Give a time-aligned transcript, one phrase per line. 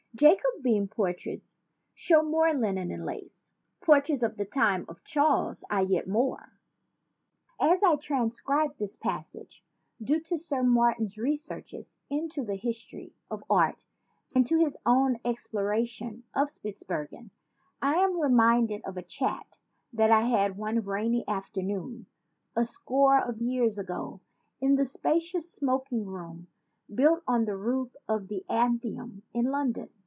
[0.13, 1.61] Jacobean portraits
[1.95, 3.53] show more linen and lace.
[3.83, 6.59] Portraits of the time of Charles I yet more.
[7.59, 9.63] As I transcribe this passage,
[10.03, 13.85] due to Sir Mar tin's researches into the history of art
[14.35, 17.31] and to his own exploration of Spitzbergen,
[17.81, 19.57] I am re minded of a chat
[19.93, 22.05] that we had one rainy after noon
[22.55, 24.19] a score of years ago
[24.59, 26.47] in the spacious smoking room
[26.93, 29.89] built on the roof of the Athenaeum in London.